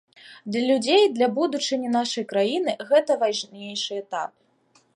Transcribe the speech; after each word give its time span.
Для 0.53 0.61
людзей, 0.69 1.03
для 1.17 1.27
будучыні 1.35 1.91
нашай 1.97 2.25
краіны 2.31 2.71
гэта 2.93 3.19
важнейшы 3.25 3.91
этап. 4.05 4.31